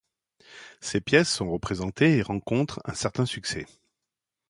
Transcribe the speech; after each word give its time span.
Ses 0.79 0.99
pièces 0.99 1.29
sont 1.29 1.51
représentées 1.51 2.17
et 2.17 2.23
rencontrent 2.23 2.81
un 2.85 2.95
certain 2.95 3.27
succès. 3.27 3.67